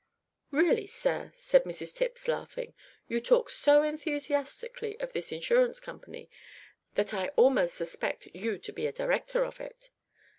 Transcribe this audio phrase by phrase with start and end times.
[0.49, 2.73] "Really, sir," said Mrs Tipps, laughing,
[3.07, 6.27] "you talk so enthusiastically of this Insurance Company
[6.95, 9.91] that I almost suspect you to be a director of it."